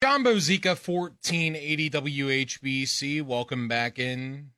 John 0.00 0.22
Bozika, 0.22 0.78
1480 0.78 1.90
WHBC. 1.90 3.20
Welcome 3.20 3.66
back 3.66 3.98
in 3.98 4.50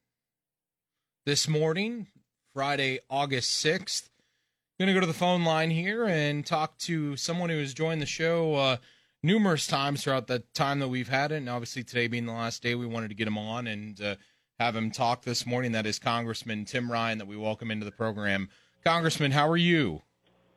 this 1.25 1.49
morning, 1.49 2.09
Friday, 2.53 3.01
August 3.09 3.65
6th. 3.65 4.11
Going 4.79 4.89
to 4.89 4.93
go 4.93 5.01
to 5.01 5.07
the 5.07 5.15
phone 5.15 5.43
line 5.43 5.71
here 5.71 6.05
and 6.05 6.45
talk 6.45 6.77
to 6.81 7.17
someone 7.17 7.49
who 7.49 7.59
has 7.59 7.73
joined 7.73 8.03
the 8.03 8.07
show 8.07 8.55
uh, 8.55 8.77
numerous 9.23 9.67
times 9.67 10.05
throughout 10.05 10.27
the 10.27 10.41
time 10.53 10.79
that 10.81 10.89
we've 10.89 11.09
had 11.09 11.33
it. 11.33 11.37
And 11.37 11.49
obviously, 11.49 11.85
today 11.85 12.07
being 12.07 12.27
the 12.27 12.33
last 12.33 12.63
day, 12.63 12.75
we 12.75 12.85
wanted 12.85 13.09
to 13.09 13.17
get 13.17 13.27
him 13.27 13.39
on 13.39 13.67
and 13.67 13.99
uh, 13.99 14.17
have 14.59 14.77
him 14.77 14.91
talk 14.91 15.23
this 15.23 15.47
morning. 15.47 15.73
That 15.73 15.87
is 15.87 15.99
Congressman 15.99 16.67
Tim 16.67 16.93
Ryan, 16.93 17.17
that 17.17 17.27
we 17.27 17.39
welcome 17.39 17.71
into 17.71 17.87
the 17.87 17.93
program. 17.93 18.51
Congressman, 18.85 19.31
how 19.31 19.49
are 19.49 19.57
you? 19.57 20.03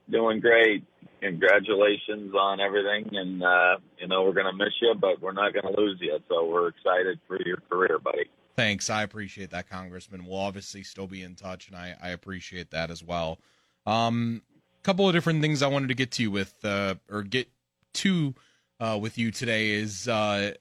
Doing 0.10 0.40
great. 0.40 0.84
Congratulations 1.22 2.34
on 2.36 2.60
everything, 2.60 3.16
and 3.16 3.42
uh, 3.42 3.78
you 3.98 4.08
know 4.08 4.24
we're 4.24 4.34
going 4.34 4.46
to 4.46 4.54
miss 4.54 4.74
you, 4.82 4.94
but 5.00 5.22
we're 5.22 5.32
not 5.32 5.54
going 5.54 5.74
to 5.74 5.80
lose 5.80 5.98
you. 6.02 6.20
So 6.28 6.46
we're 6.50 6.68
excited 6.68 7.20
for 7.28 7.40
your 7.46 7.58
career, 7.70 7.98
buddy. 7.98 8.26
Thanks, 8.56 8.90
I 8.90 9.04
appreciate 9.04 9.50
that, 9.52 9.70
Congressman. 9.70 10.26
We'll 10.26 10.38
obviously 10.38 10.84
still 10.84 11.08
be 11.08 11.24
in 11.24 11.36
touch, 11.36 11.68
and 11.68 11.78
I, 11.78 11.96
I 12.02 12.10
appreciate 12.10 12.72
that 12.72 12.92
as 12.92 13.04
well. 13.04 13.40
Um, 13.86 14.42
a 14.80 14.84
couple 14.84 15.08
of 15.08 15.14
different 15.14 15.42
things 15.42 15.64
I 15.64 15.68
wanted 15.68 15.88
to 15.88 15.96
get 15.96 16.12
to 16.12 16.24
you 16.24 16.32
with, 16.32 16.54
uh, 16.64 16.96
or 17.10 17.24
get 17.24 17.48
to 17.94 18.36
uh, 18.80 19.00
with 19.02 19.18
you 19.18 19.32
today 19.32 19.72
is 19.72 20.08
uh, 20.08 20.54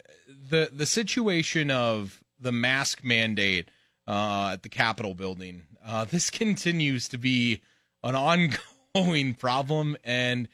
the 0.49 0.71
the 0.73 0.87
situation 0.87 1.71
of 1.71 2.23
the 2.41 2.53
mask 2.53 3.05
mandate 3.05 3.69
uh, 4.07 4.51
at 4.53 4.63
the 4.63 4.69
Capitol 4.69 5.15
building. 5.15 5.63
Uh, 5.85 6.05
this 6.05 6.31
continues 6.31 7.09
to 7.09 7.19
be 7.19 7.61
an 8.03 8.15
ongoing 8.15 8.59
ongoing 8.95 9.35
problem, 9.35 9.97
and 10.05 10.49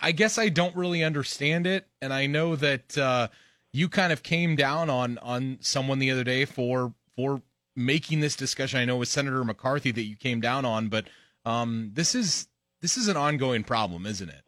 I 0.00 0.12
guess 0.12 0.38
I 0.38 0.48
don't 0.48 0.74
really 0.76 1.02
understand 1.02 1.66
it. 1.66 1.86
And 2.00 2.12
I 2.12 2.26
know 2.26 2.56
that 2.56 2.96
uh, 2.98 3.28
you 3.72 3.88
kind 3.88 4.12
of 4.12 4.22
came 4.22 4.56
down 4.56 4.90
on 4.90 5.18
on 5.18 5.58
someone 5.60 5.98
the 5.98 6.10
other 6.10 6.24
day 6.24 6.44
for 6.44 6.94
for 7.16 7.42
making 7.76 8.20
this 8.20 8.36
discussion. 8.36 8.80
I 8.80 8.84
know 8.84 8.96
with 8.96 9.08
Senator 9.08 9.42
McCarthy 9.44 9.90
that 9.90 10.02
you 10.02 10.16
came 10.16 10.40
down 10.40 10.64
on, 10.64 10.88
but 10.88 11.06
um, 11.44 11.90
this 11.94 12.14
is 12.14 12.48
this 12.80 12.96
is 12.96 13.08
an 13.08 13.16
ongoing 13.16 13.64
problem, 13.64 14.06
isn't 14.06 14.28
it? 14.28 14.42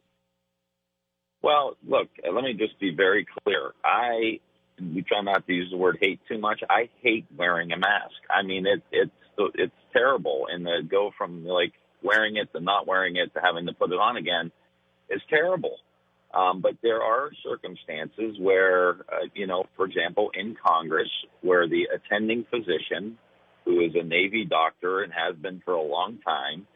Well, 1.42 1.76
look, 1.86 2.08
let 2.24 2.42
me 2.42 2.54
just 2.54 2.78
be 2.80 2.94
very 2.94 3.26
clear. 3.42 3.72
I 3.84 4.40
we 4.80 5.02
try 5.02 5.22
not 5.22 5.46
to 5.46 5.52
use 5.52 5.70
the 5.70 5.76
word 5.76 5.98
hate 6.00 6.20
too 6.28 6.38
much. 6.38 6.60
I 6.68 6.90
hate 7.00 7.24
wearing 7.36 7.72
a 7.72 7.78
mask. 7.78 8.14
I 8.30 8.42
mean, 8.42 8.66
it, 8.66 8.82
it's 8.92 9.10
it's 9.54 9.74
terrible, 9.92 10.46
and 10.50 10.66
to 10.66 10.82
go 10.82 11.12
from 11.16 11.46
like 11.46 11.72
wearing 12.02 12.36
it 12.36 12.52
to 12.52 12.60
not 12.60 12.86
wearing 12.86 13.16
it 13.16 13.32
to 13.34 13.40
having 13.40 13.66
to 13.66 13.72
put 13.72 13.92
it 13.92 13.98
on 13.98 14.16
again 14.16 14.52
is 15.10 15.20
terrible. 15.28 15.76
Um, 16.34 16.60
but 16.60 16.72
there 16.82 17.02
are 17.02 17.30
circumstances 17.48 18.36
where, 18.38 18.90
uh, 18.90 19.26
you 19.34 19.46
know, 19.46 19.64
for 19.76 19.86
example, 19.86 20.30
in 20.34 20.56
Congress, 20.62 21.08
where 21.40 21.68
the 21.68 21.88
attending 21.94 22.44
physician, 22.50 23.16
who 23.64 23.80
is 23.80 23.92
a 23.94 24.02
Navy 24.02 24.44
doctor 24.44 25.02
and 25.02 25.12
has 25.12 25.36
been 25.36 25.62
for 25.64 25.74
a 25.74 25.82
long 25.82 26.18
time, 26.18 26.66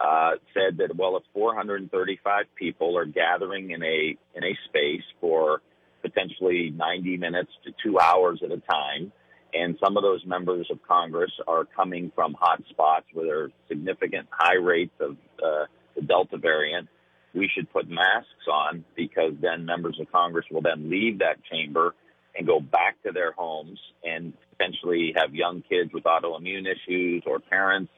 uh, 0.00 0.32
said 0.54 0.78
that 0.78 0.94
well, 0.96 1.16
if 1.16 1.24
435 1.34 2.44
people 2.54 2.96
are 2.96 3.06
gathering 3.06 3.72
in 3.72 3.82
a 3.82 4.16
in 4.34 4.44
a 4.44 4.56
space 4.68 5.02
for 5.20 5.60
potentially 6.02 6.70
90 6.70 7.16
minutes 7.16 7.50
to 7.64 7.72
two 7.82 7.98
hours 7.98 8.40
at 8.44 8.52
a 8.52 8.60
time, 8.70 9.10
and 9.54 9.76
some 9.82 9.96
of 9.96 10.02
those 10.02 10.24
members 10.26 10.68
of 10.70 10.78
Congress 10.86 11.32
are 11.46 11.64
coming 11.64 12.12
from 12.14 12.34
hot 12.34 12.62
spots 12.68 13.06
where 13.12 13.26
there 13.26 13.44
are 13.44 13.50
significant 13.68 14.28
high 14.30 14.56
rates 14.56 14.94
of 15.00 15.12
uh, 15.42 15.64
the 15.94 16.02
Delta 16.02 16.36
variant. 16.36 16.88
We 17.34 17.50
should 17.54 17.72
put 17.72 17.88
masks 17.88 18.46
on 18.50 18.84
because 18.96 19.32
then 19.40 19.64
members 19.64 19.98
of 20.00 20.10
Congress 20.10 20.46
will 20.50 20.62
then 20.62 20.90
leave 20.90 21.18
that 21.20 21.36
chamber 21.50 21.94
and 22.36 22.46
go 22.46 22.60
back 22.60 23.02
to 23.04 23.12
their 23.12 23.32
homes 23.32 23.78
and 24.04 24.32
potentially 24.56 25.12
have 25.16 25.34
young 25.34 25.62
kids 25.68 25.92
with 25.92 26.04
autoimmune 26.04 26.66
issues 26.66 27.22
or 27.26 27.38
parents 27.38 27.90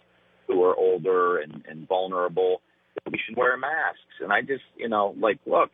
who 0.46 0.62
are 0.64 0.76
older 0.76 1.38
and, 1.38 1.64
and 1.68 1.86
vulnerable. 1.88 2.60
We 3.10 3.18
should 3.26 3.36
wear 3.36 3.56
masks. 3.56 4.20
And 4.20 4.32
I 4.32 4.40
just, 4.40 4.64
you 4.76 4.88
know, 4.88 5.14
like, 5.18 5.38
look, 5.46 5.70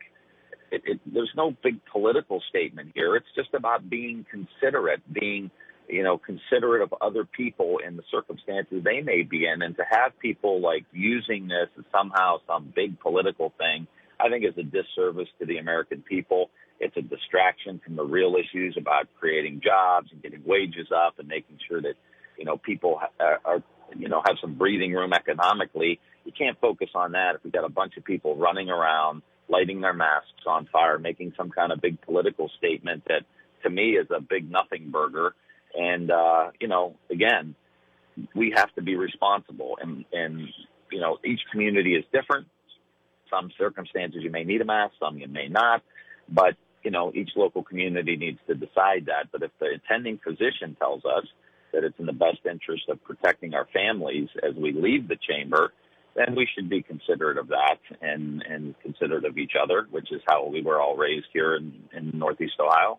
it, 0.71 0.81
it, 0.85 0.99
there's 1.05 1.31
no 1.35 1.55
big 1.63 1.79
political 1.91 2.41
statement 2.49 2.91
here. 2.93 3.15
It's 3.15 3.27
just 3.35 3.53
about 3.53 3.89
being 3.89 4.25
considerate, 4.29 5.01
being 5.11 5.49
you 5.87 6.03
know, 6.03 6.17
considerate 6.17 6.81
of 6.81 6.93
other 7.01 7.25
people 7.25 7.79
in 7.85 7.95
the 7.95 8.03
circumstances 8.11 8.83
they 8.83 9.01
may 9.01 9.23
be 9.23 9.45
in, 9.45 9.61
and 9.61 9.75
to 9.77 9.83
have 9.89 10.17
people 10.19 10.61
like 10.61 10.85
using 10.91 11.47
this 11.47 11.69
as 11.77 11.85
somehow 11.91 12.37
some 12.45 12.71
big 12.75 12.99
political 12.99 13.53
thing, 13.57 13.87
I 14.19 14.29
think 14.29 14.43
is 14.43 14.57
a 14.57 14.63
disservice 14.63 15.29
to 15.39 15.45
the 15.45 15.57
American 15.57 16.01
people. 16.01 16.49
It's 16.79 16.95
a 16.97 17.01
distraction 17.01 17.79
from 17.83 17.95
the 17.95 18.03
real 18.03 18.35
issues 18.35 18.75
about 18.77 19.07
creating 19.19 19.61
jobs 19.63 20.09
and 20.11 20.21
getting 20.21 20.43
wages 20.45 20.87
up 20.95 21.19
and 21.19 21.27
making 21.27 21.57
sure 21.67 21.81
that, 21.81 21.95
you 22.37 22.45
know, 22.45 22.57
people 22.57 22.99
are, 23.19 23.39
are 23.45 23.63
you 23.95 24.09
know, 24.09 24.21
have 24.25 24.37
some 24.41 24.55
breathing 24.55 24.93
room 24.93 25.13
economically. 25.13 25.99
You 26.25 26.31
can't 26.37 26.59
focus 26.59 26.89
on 26.93 27.13
that 27.13 27.35
if 27.35 27.43
we've 27.43 27.53
got 27.53 27.63
a 27.63 27.69
bunch 27.69 27.97
of 27.97 28.03
people 28.03 28.35
running 28.35 28.69
around, 28.69 29.21
lighting 29.49 29.81
their 29.81 29.93
masks 29.93 30.43
on 30.45 30.67
fire, 30.71 30.99
making 30.99 31.33
some 31.37 31.49
kind 31.49 31.71
of 31.71 31.81
big 31.81 32.01
political 32.01 32.51
statement 32.57 33.03
that 33.07 33.21
to 33.63 33.69
me 33.69 33.91
is 33.91 34.07
a 34.15 34.21
big 34.21 34.51
nothing 34.51 34.91
burger 34.91 35.33
and, 35.77 36.11
uh, 36.11 36.51
you 36.59 36.67
know, 36.67 36.95
again, 37.11 37.55
we 38.35 38.51
have 38.55 38.73
to 38.75 38.81
be 38.81 38.95
responsible 38.95 39.77
and, 39.79 40.03
and, 40.11 40.47
you 40.91 40.99
know, 40.99 41.17
each 41.23 41.41
community 41.51 41.93
is 41.95 42.03
different. 42.11 42.47
Some 43.29 43.51
circumstances 43.57 44.21
you 44.23 44.31
may 44.31 44.43
need 44.43 44.61
a 44.61 44.65
mask, 44.65 44.95
some 44.99 45.17
you 45.17 45.27
may 45.27 45.47
not, 45.47 45.83
but, 46.27 46.55
you 46.83 46.89
know, 46.89 47.11
each 47.13 47.29
local 47.35 47.63
community 47.63 48.15
needs 48.15 48.39
to 48.47 48.55
decide 48.55 49.05
that. 49.05 49.31
But 49.31 49.43
if 49.43 49.51
the 49.59 49.67
attending 49.75 50.19
physician 50.23 50.75
tells 50.79 51.05
us 51.05 51.25
that 51.73 51.83
it's 51.83 51.99
in 51.99 52.07
the 52.07 52.13
best 52.13 52.39
interest 52.49 52.83
of 52.89 53.03
protecting 53.03 53.53
our 53.53 53.67
families 53.71 54.29
as 54.41 54.55
we 54.55 54.71
leave 54.71 55.07
the 55.07 55.17
chamber, 55.29 55.73
then 56.15 56.33
we 56.35 56.47
should 56.55 56.69
be 56.69 56.81
considerate 56.81 57.37
of 57.37 57.49
that 57.49 57.77
and, 58.01 58.41
and 58.49 58.73
considerate 58.81 59.25
of 59.25 59.37
each 59.37 59.53
other, 59.61 59.87
which 59.91 60.11
is 60.11 60.21
how 60.27 60.47
we 60.47 60.63
were 60.63 60.81
all 60.81 60.95
raised 60.95 61.27
here 61.33 61.55
in, 61.57 61.73
in 61.95 62.17
Northeast 62.17 62.55
Ohio 62.59 62.97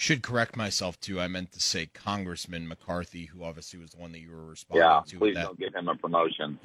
should 0.00 0.22
correct 0.22 0.56
myself 0.56 0.98
too. 0.98 1.20
I 1.20 1.28
meant 1.28 1.52
to 1.52 1.60
say 1.60 1.84
Congressman 1.86 2.66
McCarthy, 2.66 3.26
who 3.26 3.44
obviously 3.44 3.78
was 3.78 3.90
the 3.90 3.98
one 3.98 4.12
that 4.12 4.20
you 4.20 4.30
were 4.30 4.46
responding 4.46 4.86
yeah, 4.86 5.02
to. 5.06 5.12
Yeah, 5.12 5.18
please 5.18 5.34
don't 5.34 5.58
give 5.58 5.74
him 5.74 5.88
a 5.88 5.94
promotion. 5.94 6.58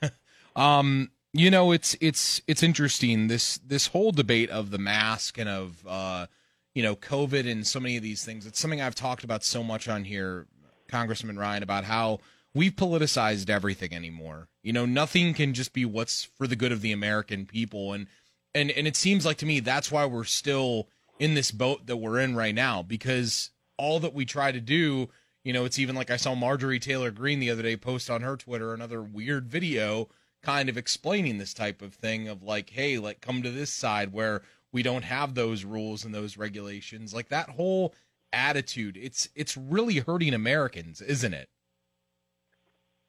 um, 0.56 1.10
you 1.34 1.50
know, 1.50 1.72
it's 1.72 1.94
it's 2.00 2.40
it's 2.46 2.62
interesting 2.62 3.28
this 3.28 3.58
this 3.58 3.88
whole 3.88 4.10
debate 4.10 4.48
of 4.48 4.70
the 4.70 4.78
mask 4.78 5.36
and 5.36 5.50
of 5.50 5.86
uh, 5.86 6.26
you 6.74 6.82
know 6.82 6.96
COVID 6.96 7.50
and 7.50 7.66
so 7.66 7.78
many 7.78 7.98
of 7.98 8.02
these 8.02 8.24
things. 8.24 8.46
It's 8.46 8.58
something 8.58 8.80
I've 8.80 8.94
talked 8.94 9.22
about 9.22 9.44
so 9.44 9.62
much 9.62 9.86
on 9.86 10.04
here, 10.04 10.46
Congressman 10.88 11.38
Ryan, 11.38 11.62
about 11.62 11.84
how 11.84 12.20
we've 12.54 12.74
politicized 12.74 13.50
everything 13.50 13.92
anymore. 13.92 14.48
You 14.62 14.72
know, 14.72 14.86
nothing 14.86 15.34
can 15.34 15.52
just 15.52 15.74
be 15.74 15.84
what's 15.84 16.24
for 16.24 16.46
the 16.46 16.56
good 16.56 16.72
of 16.72 16.80
the 16.80 16.92
American 16.92 17.44
people, 17.44 17.92
and 17.92 18.06
and 18.54 18.70
and 18.70 18.86
it 18.86 18.96
seems 18.96 19.26
like 19.26 19.36
to 19.38 19.46
me 19.46 19.60
that's 19.60 19.92
why 19.92 20.06
we're 20.06 20.24
still 20.24 20.88
in 21.18 21.34
this 21.34 21.50
boat 21.50 21.86
that 21.86 21.96
we're 21.96 22.20
in 22.20 22.36
right 22.36 22.54
now 22.54 22.82
because 22.82 23.50
all 23.76 24.00
that 24.00 24.14
we 24.14 24.24
try 24.24 24.52
to 24.52 24.60
do, 24.60 25.08
you 25.44 25.52
know, 25.52 25.64
it's 25.64 25.78
even 25.78 25.96
like 25.96 26.10
I 26.10 26.16
saw 26.16 26.34
Marjorie 26.34 26.78
Taylor 26.78 27.10
Greene 27.10 27.40
the 27.40 27.50
other 27.50 27.62
day 27.62 27.76
post 27.76 28.10
on 28.10 28.22
her 28.22 28.36
Twitter 28.36 28.72
another 28.72 29.02
weird 29.02 29.48
video 29.48 30.08
kind 30.42 30.68
of 30.68 30.76
explaining 30.76 31.38
this 31.38 31.54
type 31.54 31.82
of 31.82 31.94
thing 31.94 32.28
of 32.28 32.42
like, 32.42 32.70
hey, 32.70 32.98
like 32.98 33.20
come 33.20 33.42
to 33.42 33.50
this 33.50 33.72
side 33.72 34.12
where 34.12 34.42
we 34.72 34.82
don't 34.82 35.04
have 35.04 35.34
those 35.34 35.64
rules 35.64 36.04
and 36.04 36.14
those 36.14 36.36
regulations. 36.36 37.14
Like 37.14 37.28
that 37.28 37.50
whole 37.50 37.94
attitude, 38.32 38.96
it's 38.96 39.28
it's 39.34 39.56
really 39.56 39.98
hurting 39.98 40.34
Americans, 40.34 41.00
isn't 41.00 41.34
it? 41.34 41.48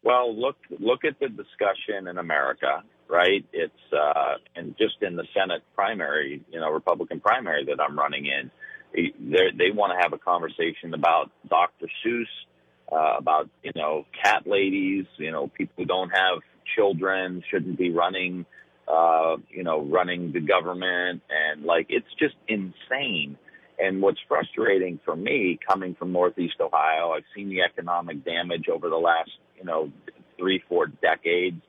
Well, 0.04 0.36
look 0.36 0.58
look 0.80 1.04
at 1.06 1.20
the 1.20 1.30
discussion 1.30 2.08
in 2.08 2.18
America 2.18 2.84
right? 3.10 3.44
It's 3.52 3.74
uh, 3.92 4.36
and 4.56 4.76
just 4.78 5.02
in 5.02 5.16
the 5.16 5.26
Senate 5.34 5.64
primary, 5.76 6.42
you 6.52 6.60
know, 6.60 6.70
Republican 6.72 7.20
primary 7.20 7.66
that 7.66 7.82
I'm 7.82 7.98
running 7.98 8.28
in, 8.28 8.52
they 8.94 9.72
want 9.74 9.94
to 9.94 10.02
have 10.02 10.14
a 10.14 10.18
conversation 10.18 10.94
about 10.94 11.32
Dr. 11.50 11.88
Seuss, 12.06 12.26
uh, 12.92 13.18
about 13.18 13.50
you 13.64 13.72
know 13.76 14.06
cat 14.24 14.44
ladies, 14.46 15.06
you 15.18 15.32
know, 15.32 15.48
people 15.48 15.74
who 15.78 15.86
don't 15.86 16.10
have 16.10 16.40
children 16.76 17.44
shouldn't 17.50 17.78
be 17.78 17.92
running, 17.92 18.46
uh, 18.88 19.38
you 19.50 19.64
know, 19.64 19.82
running 19.82 20.32
the 20.32 20.40
government, 20.40 21.22
and 21.30 21.64
like 21.64 21.88
it's 21.90 22.14
just 22.20 22.36
insane. 22.48 23.38
And 23.82 24.02
what's 24.02 24.20
frustrating 24.28 25.00
for 25.06 25.16
me, 25.16 25.58
coming 25.66 25.96
from 25.96 26.12
Northeast 26.12 26.56
Ohio, 26.60 27.12
I've 27.12 27.24
seen 27.34 27.48
the 27.48 27.62
economic 27.62 28.26
damage 28.26 28.68
over 28.68 28.90
the 28.90 28.98
last, 28.98 29.32
you 29.58 29.64
know, 29.64 29.90
three, 30.38 30.62
four 30.68 30.88
decades. 30.88 31.62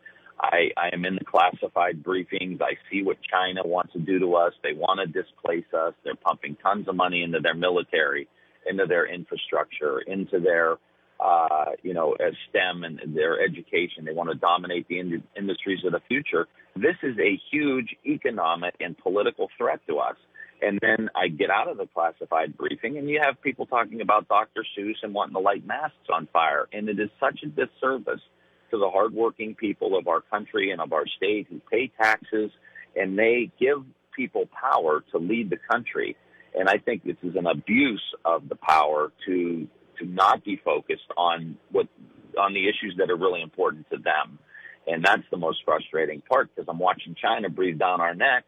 I, 0.42 0.70
I 0.76 0.88
am 0.92 1.04
in 1.04 1.16
the 1.16 1.24
classified 1.24 2.02
briefings. 2.02 2.62
I 2.62 2.76
see 2.90 3.02
what 3.02 3.18
China 3.22 3.60
wants 3.64 3.92
to 3.92 3.98
do 3.98 4.18
to 4.18 4.34
us. 4.36 4.52
They 4.62 4.72
want 4.72 5.00
to 5.00 5.06
displace 5.06 5.66
us. 5.74 5.92
They're 6.04 6.14
pumping 6.14 6.56
tons 6.62 6.88
of 6.88 6.96
money 6.96 7.22
into 7.22 7.40
their 7.40 7.54
military, 7.54 8.26
into 8.68 8.86
their 8.86 9.06
infrastructure, 9.06 10.00
into 10.00 10.40
their, 10.40 10.76
uh, 11.20 11.72
you 11.82 11.92
know, 11.92 12.16
STEM 12.48 12.84
and 12.84 13.00
their 13.14 13.40
education. 13.40 14.04
They 14.06 14.12
want 14.12 14.30
to 14.30 14.36
dominate 14.36 14.88
the 14.88 14.98
in- 14.98 15.22
industries 15.36 15.84
of 15.84 15.92
the 15.92 16.00
future. 16.08 16.48
This 16.74 16.96
is 17.02 17.18
a 17.18 17.38
huge 17.50 17.94
economic 18.06 18.74
and 18.80 18.96
political 18.96 19.48
threat 19.58 19.80
to 19.88 19.98
us. 19.98 20.16
And 20.62 20.78
then 20.80 21.08
I 21.14 21.28
get 21.28 21.50
out 21.50 21.68
of 21.68 21.78
the 21.78 21.86
classified 21.86 22.56
briefing, 22.56 22.98
and 22.98 23.08
you 23.08 23.20
have 23.22 23.40
people 23.42 23.64
talking 23.66 24.02
about 24.02 24.28
Dr. 24.28 24.64
Seuss 24.76 24.96
and 25.02 25.14
wanting 25.14 25.34
to 25.34 25.40
light 25.40 25.66
masks 25.66 25.96
on 26.12 26.28
fire. 26.32 26.66
And 26.72 26.88
it 26.88 27.00
is 27.00 27.08
such 27.18 27.40
a 27.42 27.46
disservice 27.46 28.20
to 28.70 28.78
the 28.78 28.90
hardworking 28.90 29.54
people 29.54 29.96
of 29.96 30.08
our 30.08 30.20
country 30.20 30.70
and 30.70 30.80
of 30.80 30.92
our 30.92 31.06
state 31.06 31.46
who 31.48 31.60
pay 31.70 31.90
taxes, 32.00 32.50
and 32.96 33.18
they 33.18 33.50
give 33.58 33.84
people 34.16 34.46
power 34.46 35.04
to 35.12 35.18
lead 35.18 35.50
the 35.50 35.58
country. 35.70 36.16
And 36.54 36.68
I 36.68 36.78
think 36.78 37.04
this 37.04 37.16
is 37.22 37.36
an 37.36 37.46
abuse 37.46 38.02
of 38.24 38.48
the 38.48 38.56
power 38.56 39.12
to 39.26 39.68
to 39.98 40.06
not 40.06 40.44
be 40.44 40.60
focused 40.64 41.10
on 41.16 41.56
what 41.70 41.86
on 42.38 42.54
the 42.54 42.68
issues 42.68 42.94
that 42.98 43.10
are 43.10 43.16
really 43.16 43.42
important 43.42 43.88
to 43.90 43.98
them. 43.98 44.38
And 44.86 45.04
that's 45.04 45.22
the 45.30 45.36
most 45.36 45.58
frustrating 45.64 46.22
part 46.22 46.50
because 46.54 46.68
I'm 46.68 46.78
watching 46.78 47.14
China 47.20 47.48
breathe 47.50 47.78
down 47.78 48.00
our 48.00 48.14
neck 48.14 48.44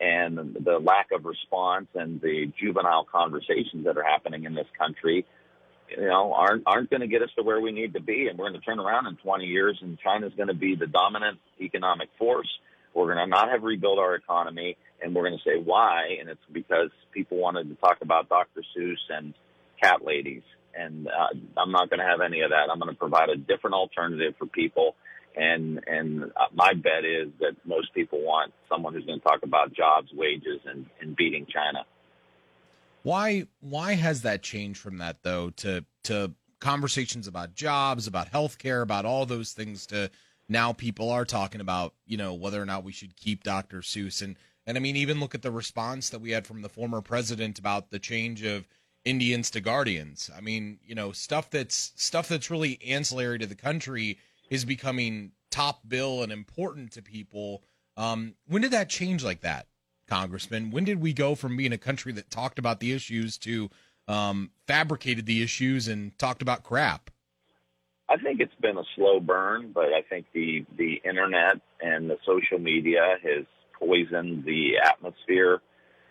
and 0.00 0.56
the 0.60 0.78
lack 0.78 1.08
of 1.12 1.24
response 1.24 1.86
and 1.94 2.20
the 2.20 2.52
juvenile 2.60 3.06
conversations 3.10 3.84
that 3.84 3.96
are 3.96 4.02
happening 4.02 4.44
in 4.44 4.54
this 4.54 4.66
country, 4.78 5.24
you 5.90 6.08
know, 6.08 6.32
aren't 6.32 6.62
aren't 6.66 6.90
going 6.90 7.00
to 7.00 7.06
get 7.06 7.22
us 7.22 7.30
to 7.36 7.42
where 7.42 7.60
we 7.60 7.72
need 7.72 7.94
to 7.94 8.00
be. 8.00 8.28
And 8.28 8.38
we're 8.38 8.48
going 8.48 8.60
to 8.60 8.64
turn 8.66 8.80
around 8.80 9.06
in 9.06 9.16
20 9.16 9.44
years, 9.44 9.78
and 9.82 9.98
China's 9.98 10.32
going 10.36 10.48
to 10.48 10.54
be 10.54 10.74
the 10.76 10.86
dominant 10.86 11.38
economic 11.60 12.08
force. 12.18 12.48
We're 12.94 13.12
going 13.12 13.18
to 13.18 13.26
not 13.26 13.50
have 13.50 13.62
rebuilt 13.62 13.98
our 13.98 14.14
economy, 14.14 14.76
and 15.02 15.14
we're 15.14 15.28
going 15.28 15.38
to 15.38 15.44
say 15.44 15.60
why. 15.62 16.16
And 16.20 16.28
it's 16.28 16.40
because 16.52 16.90
people 17.12 17.38
wanted 17.38 17.68
to 17.68 17.74
talk 17.76 17.98
about 18.02 18.28
Dr. 18.28 18.62
Seuss 18.76 18.96
and 19.10 19.34
cat 19.82 20.04
ladies. 20.04 20.42
And 20.76 21.08
uh, 21.08 21.60
I'm 21.60 21.72
not 21.72 21.90
going 21.90 22.00
to 22.00 22.06
have 22.06 22.20
any 22.20 22.42
of 22.42 22.50
that. 22.50 22.68
I'm 22.70 22.78
going 22.78 22.92
to 22.92 22.98
provide 22.98 23.28
a 23.28 23.36
different 23.36 23.74
alternative 23.74 24.34
for 24.38 24.46
people 24.46 24.94
and 25.36 25.80
and 25.86 26.32
my 26.52 26.74
bet 26.74 27.04
is 27.04 27.32
that 27.40 27.56
most 27.64 27.92
people 27.94 28.22
want 28.22 28.52
someone 28.68 28.94
who's 28.94 29.04
going 29.04 29.18
to 29.18 29.24
talk 29.24 29.40
about 29.42 29.74
jobs, 29.74 30.08
wages, 30.12 30.60
and, 30.64 30.86
and 31.00 31.16
beating 31.16 31.46
China. 31.46 31.84
Why 33.04 33.46
why 33.60 33.94
has 33.94 34.22
that 34.22 34.42
changed 34.42 34.80
from 34.80 34.96
that 34.98 35.22
though 35.22 35.50
to 35.50 35.84
to 36.04 36.32
conversations 36.58 37.28
about 37.28 37.54
jobs, 37.54 38.06
about 38.06 38.32
healthcare, 38.32 38.82
about 38.82 39.04
all 39.04 39.26
those 39.26 39.52
things 39.52 39.86
to 39.86 40.10
now 40.48 40.72
people 40.72 41.10
are 41.10 41.26
talking 41.26 41.60
about, 41.60 41.92
you 42.06 42.16
know, 42.16 42.32
whether 42.32 42.60
or 42.60 42.64
not 42.64 42.82
we 42.82 42.92
should 42.92 43.14
keep 43.14 43.44
Dr. 43.44 43.80
Seuss 43.80 44.22
and 44.22 44.36
and 44.66 44.78
I 44.78 44.80
mean 44.80 44.96
even 44.96 45.20
look 45.20 45.34
at 45.34 45.42
the 45.42 45.50
response 45.50 46.08
that 46.08 46.22
we 46.22 46.30
had 46.30 46.46
from 46.46 46.62
the 46.62 46.70
former 46.70 47.02
president 47.02 47.58
about 47.58 47.90
the 47.90 47.98
change 47.98 48.42
of 48.42 48.66
Indians 49.04 49.50
to 49.50 49.60
Guardians. 49.60 50.30
I 50.34 50.40
mean, 50.40 50.78
you 50.82 50.94
know, 50.94 51.12
stuff 51.12 51.50
that's 51.50 51.92
stuff 51.96 52.28
that's 52.28 52.50
really 52.50 52.80
ancillary 52.82 53.38
to 53.38 53.46
the 53.46 53.54
country 53.54 54.18
is 54.48 54.64
becoming 54.64 55.32
top 55.50 55.86
bill 55.86 56.22
and 56.22 56.32
important 56.32 56.92
to 56.92 57.02
people. 57.02 57.62
Um, 57.98 58.34
when 58.46 58.62
did 58.62 58.70
that 58.70 58.88
change 58.88 59.22
like 59.22 59.42
that, 59.42 59.66
Congressman? 60.06 60.70
When 60.70 60.84
did 60.84 61.00
we 61.00 61.12
go 61.12 61.34
from 61.34 61.56
being 61.56 61.72
a 61.72 61.78
country 61.78 62.12
that 62.12 62.30
talked 62.30 62.58
about 62.58 62.80
the 62.80 62.92
issues 62.92 63.38
to 63.38 63.70
um, 64.08 64.50
fabricated 64.66 65.26
the 65.26 65.42
issues 65.42 65.88
and 65.88 66.16
talked 66.18 66.42
about 66.42 66.62
crap? 66.62 67.10
I 68.08 68.16
think 68.18 68.40
it's 68.40 68.54
been 68.60 68.76
a 68.76 68.84
slow 68.96 69.18
burn, 69.18 69.72
but 69.74 69.86
I 69.86 70.02
think 70.08 70.26
the 70.34 70.64
the 70.76 71.00
internet 71.04 71.60
and 71.80 72.10
the 72.10 72.18
social 72.26 72.58
media 72.58 73.16
has 73.22 73.46
poisoned 73.78 74.44
the 74.44 74.78
atmosphere. 74.84 75.60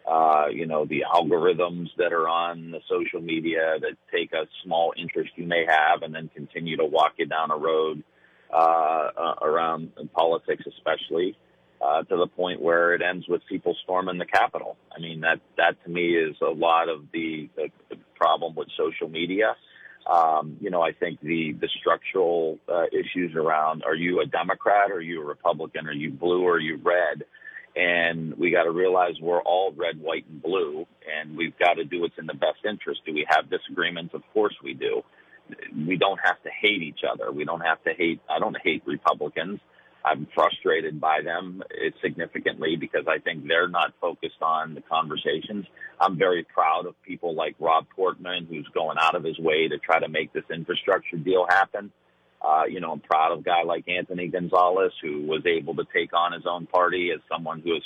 Uh, 0.09 0.47
you 0.51 0.65
know, 0.65 0.85
the 0.85 1.03
algorithms 1.13 1.87
that 1.97 2.11
are 2.11 2.27
on 2.27 2.71
the 2.71 2.79
social 2.89 3.21
media 3.21 3.75
that 3.79 3.95
take 4.11 4.33
a 4.33 4.47
small 4.65 4.93
interest 4.97 5.29
you 5.37 5.45
may 5.45 5.65
have 5.65 6.01
and 6.01 6.13
then 6.13 6.29
continue 6.35 6.75
to 6.75 6.83
walk 6.83 7.13
you 7.17 7.25
down 7.25 7.51
a 7.51 7.57
road 7.57 8.03
uh, 8.51 9.09
uh, 9.17 9.35
around 9.41 9.91
politics, 10.13 10.63
especially 10.67 11.37
uh, 11.83 12.03
to 12.03 12.17
the 12.17 12.27
point 12.27 12.61
where 12.61 12.93
it 12.93 13.01
ends 13.01 13.27
with 13.27 13.41
people 13.47 13.75
storming 13.83 14.17
the 14.17 14.25
Capitol. 14.25 14.77
I 14.95 14.99
mean, 14.99 15.21
that 15.21 15.39
that 15.57 15.83
to 15.83 15.89
me 15.89 16.15
is 16.15 16.35
a 16.41 16.49
lot 16.49 16.89
of 16.89 17.05
the, 17.11 17.49
the, 17.55 17.69
the 17.89 17.97
problem 18.15 18.55
with 18.55 18.67
social 18.77 19.09
media. 19.09 19.55
Um, 20.11 20.57
you 20.59 20.69
know, 20.69 20.81
I 20.81 20.91
think 20.93 21.19
the 21.21 21.53
the 21.53 21.69
structural 21.79 22.59
uh, 22.67 22.85
issues 22.91 23.35
around 23.35 23.83
are 23.83 23.95
you 23.95 24.21
a 24.21 24.25
Democrat, 24.25 24.91
are 24.91 25.01
you 25.01 25.21
a 25.21 25.25
Republican, 25.25 25.87
are 25.87 25.93
you 25.93 26.11
blue, 26.11 26.45
are 26.47 26.59
you 26.59 26.77
red? 26.77 27.25
And 27.75 28.37
we 28.37 28.51
got 28.51 28.63
to 28.63 28.71
realize 28.71 29.13
we're 29.19 29.41
all 29.41 29.73
red, 29.75 29.99
white, 29.99 30.25
and 30.29 30.43
blue, 30.43 30.85
and 31.09 31.35
we've 31.35 31.57
got 31.57 31.73
to 31.75 31.83
do 31.83 32.01
what's 32.01 32.17
in 32.19 32.27
the 32.27 32.35
best 32.35 32.59
interest. 32.69 33.01
Do 33.03 33.13
we 33.13 33.25
have 33.27 33.49
disagreements? 33.49 34.13
Of 34.13 34.21
course 34.33 34.55
we 34.63 34.73
do 34.73 35.03
we 35.85 35.97
don't 35.97 36.19
have 36.23 36.41
to 36.43 36.49
hate 36.49 36.81
each 36.81 37.01
other. 37.09 37.31
We 37.31 37.45
don't 37.45 37.61
have 37.61 37.83
to 37.83 37.93
hate. 37.93 38.21
I 38.29 38.39
don't 38.39 38.57
hate 38.63 38.83
Republicans. 38.85 39.59
I'm 40.05 40.27
frustrated 40.35 40.99
by 40.99 41.21
them 41.23 41.63
significantly 42.01 42.75
because 42.75 43.05
I 43.07 43.19
think 43.19 43.47
they're 43.47 43.69
not 43.69 43.93
focused 44.01 44.41
on 44.41 44.73
the 44.73 44.81
conversations. 44.81 45.65
I'm 45.99 46.17
very 46.17 46.43
proud 46.43 46.85
of 46.85 47.01
people 47.03 47.33
like 47.35 47.55
Rob 47.59 47.85
Portman, 47.95 48.45
who's 48.49 48.67
going 48.73 48.97
out 48.99 49.15
of 49.15 49.23
his 49.23 49.39
way 49.39 49.69
to 49.69 49.77
try 49.77 49.99
to 49.99 50.09
make 50.09 50.33
this 50.33 50.43
infrastructure 50.53 51.17
deal 51.17 51.45
happen. 51.49 51.91
Uh, 52.41 52.63
you 52.69 52.81
know, 52.81 52.91
I'm 52.91 52.99
proud 52.99 53.31
of 53.31 53.39
a 53.39 53.43
guy 53.43 53.63
like 53.63 53.87
Anthony 53.87 54.27
Gonzalez, 54.27 54.91
who 55.01 55.25
was 55.25 55.45
able 55.45 55.75
to 55.75 55.85
take 55.95 56.11
on 56.13 56.33
his 56.33 56.43
own 56.45 56.65
party 56.65 57.11
as 57.15 57.21
someone 57.31 57.61
who 57.61 57.77
is, 57.77 57.83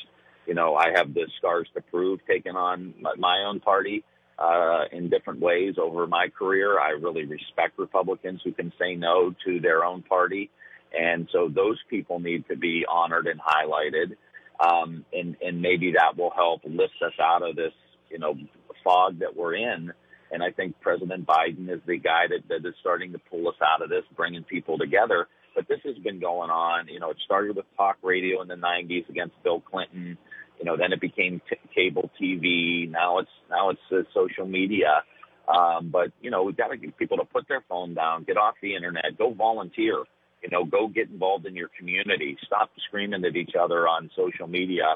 you 0.47 0.55
know, 0.55 0.75
I 0.75 0.89
have 0.95 1.13
the 1.13 1.27
scars 1.37 1.67
to 1.75 1.81
prove 1.81 2.19
taking 2.27 2.55
on 2.55 2.95
my 3.17 3.43
own 3.47 3.59
party 3.59 4.03
uh, 4.39 4.85
in 4.91 5.09
different 5.09 5.39
ways 5.39 5.75
over 5.79 6.07
my 6.07 6.29
career. 6.29 6.79
I 6.79 6.89
really 6.89 7.25
respect 7.25 7.77
Republicans 7.77 8.41
who 8.43 8.51
can 8.51 8.73
say 8.79 8.95
no 8.95 9.35
to 9.45 9.59
their 9.59 9.85
own 9.85 10.01
party. 10.01 10.49
And 10.97 11.27
so 11.31 11.49
those 11.49 11.77
people 11.89 12.19
need 12.19 12.47
to 12.49 12.55
be 12.55 12.85
honored 12.89 13.27
and 13.27 13.39
highlighted. 13.39 14.15
Um, 14.59 15.05
and, 15.13 15.35
and 15.41 15.61
maybe 15.61 15.93
that 15.93 16.17
will 16.17 16.31
help 16.31 16.61
lift 16.65 16.95
us 17.05 17.13
out 17.21 17.47
of 17.47 17.55
this, 17.55 17.73
you 18.09 18.19
know, 18.19 18.35
fog 18.83 19.19
that 19.19 19.35
we're 19.35 19.55
in. 19.55 19.91
And 20.31 20.43
I 20.43 20.51
think 20.51 20.79
President 20.81 21.25
Biden 21.25 21.69
is 21.69 21.79
the 21.85 21.97
guy 21.97 22.25
that, 22.29 22.47
that 22.49 22.67
is 22.67 22.75
starting 22.79 23.13
to 23.13 23.19
pull 23.29 23.47
us 23.47 23.55
out 23.61 23.81
of 23.81 23.89
this, 23.89 24.03
bringing 24.15 24.43
people 24.43 24.77
together. 24.77 25.27
But 25.55 25.67
this 25.67 25.79
has 25.85 25.97
been 25.97 26.19
going 26.19 26.49
on. 26.49 26.87
You 26.87 26.99
know, 26.99 27.11
it 27.11 27.17
started 27.23 27.55
with 27.55 27.65
talk 27.77 27.97
radio 28.01 28.41
in 28.41 28.47
the 28.47 28.55
90s 28.55 29.09
against 29.09 29.41
Bill 29.43 29.61
Clinton. 29.61 30.17
You 30.59 30.65
know, 30.65 30.75
then 30.75 30.91
it 30.91 30.99
became 30.99 31.41
t- 31.49 31.55
cable 31.73 32.09
TV. 32.21 32.89
Now 32.89 33.19
it's 33.19 33.29
now 33.49 33.69
it's 33.69 33.79
uh, 33.91 34.01
social 34.13 34.45
media. 34.45 35.03
Um, 35.47 35.89
but 35.89 36.11
you 36.21 36.29
know, 36.29 36.43
we've 36.43 36.57
got 36.57 36.67
to 36.67 36.77
get 36.77 36.97
people 36.97 37.17
to 37.17 37.25
put 37.25 37.47
their 37.47 37.63
phone 37.69 37.93
down, 37.93 38.23
get 38.23 38.37
off 38.37 38.55
the 38.61 38.75
internet, 38.75 39.17
go 39.17 39.33
volunteer. 39.33 40.03
You 40.41 40.49
know, 40.49 40.65
go 40.65 40.87
get 40.87 41.09
involved 41.09 41.45
in 41.45 41.55
your 41.55 41.69
community. 41.77 42.37
Stop 42.45 42.69
screaming 42.87 43.25
at 43.25 43.35
each 43.35 43.53
other 43.59 43.87
on 43.87 44.09
social 44.15 44.47
media, 44.47 44.95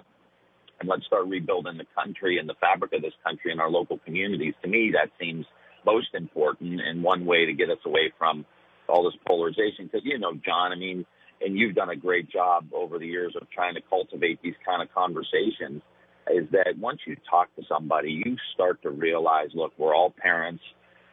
and 0.79 0.88
let's 0.89 1.05
start 1.05 1.27
rebuilding 1.27 1.77
the 1.77 1.88
country 1.95 2.38
and 2.38 2.48
the 2.48 2.55
fabric 2.62 2.93
of 2.93 3.01
this 3.01 3.13
country 3.24 3.51
and 3.51 3.60
our 3.60 3.69
local 3.69 3.98
communities. 4.00 4.53
To 4.62 4.69
me, 4.69 4.91
that 4.93 5.12
seems 5.19 5.45
most 5.86 6.13
important 6.13 6.79
and 6.81 7.03
one 7.03 7.25
way 7.25 7.45
to 7.45 7.53
get 7.53 7.69
us 7.69 7.79
away 7.86 8.13
from 8.17 8.45
all 8.88 9.03
this 9.03 9.19
polarization. 9.27 9.86
Because 9.86 10.01
you 10.03 10.19
know, 10.19 10.33
John, 10.45 10.71
I 10.71 10.75
mean, 10.75 11.05
and 11.41 11.57
you've 11.57 11.75
done 11.75 11.89
a 11.89 11.95
great 11.95 12.29
job 12.29 12.67
over 12.74 13.00
the 13.00 13.07
years 13.07 13.36
of 13.39 13.50
trying 13.50 13.75
to 13.75 13.81
cultivate 13.89 14.41
these 14.41 14.55
kind 14.65 14.81
of 14.81 14.93
conversations 14.93 15.81
is 16.29 16.48
that 16.51 16.77
once 16.77 17.00
you 17.05 17.17
talk 17.29 17.53
to 17.55 17.63
somebody, 17.67 18.21
you 18.24 18.38
start 18.53 18.81
to 18.83 18.89
realize, 18.89 19.50
look, 19.53 19.74
we're 19.77 19.95
all 19.95 20.12
parents, 20.12 20.63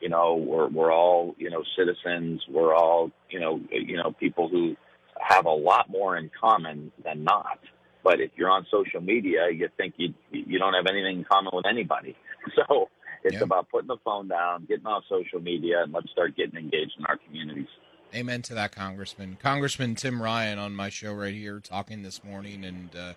you 0.00 0.08
know, 0.08 0.36
we're 0.36 0.68
we're 0.68 0.92
all 0.92 1.34
you 1.38 1.50
know 1.50 1.62
citizens, 1.76 2.42
we're 2.48 2.74
all 2.74 3.10
you 3.30 3.40
know 3.40 3.60
you 3.70 3.96
know 3.96 4.12
people 4.12 4.48
who 4.48 4.76
have 5.20 5.46
a 5.46 5.50
lot 5.50 5.90
more 5.90 6.16
in 6.16 6.30
common 6.38 6.92
than 7.04 7.24
not. 7.24 7.58
But 8.04 8.20
if 8.20 8.30
you're 8.36 8.50
on 8.50 8.66
social 8.70 9.00
media, 9.00 9.48
you 9.52 9.68
think 9.76 9.94
you 9.96 10.14
you 10.30 10.58
don't 10.58 10.74
have 10.74 10.86
anything 10.86 11.18
in 11.18 11.24
common 11.24 11.50
with 11.54 11.66
anybody. 11.66 12.16
So 12.54 12.88
it's 13.24 13.34
yeah. 13.34 13.42
about 13.42 13.68
putting 13.68 13.88
the 13.88 13.98
phone 14.04 14.28
down, 14.28 14.64
getting 14.66 14.86
off 14.86 15.02
social 15.08 15.40
media, 15.40 15.82
and 15.82 15.92
let's 15.92 16.10
start 16.10 16.34
getting 16.36 16.56
engaged 16.56 16.92
in 16.98 17.04
our 17.04 17.18
communities. 17.18 17.66
Amen 18.14 18.40
to 18.42 18.54
that, 18.54 18.72
Congressman. 18.72 19.36
Congressman 19.40 19.94
Tim 19.96 20.22
Ryan 20.22 20.58
on 20.58 20.74
my 20.74 20.88
show 20.88 21.12
right 21.12 21.34
here 21.34 21.60
talking 21.60 22.02
this 22.02 22.24
morning 22.24 22.64
and 22.64 22.96
uh, 22.96 23.12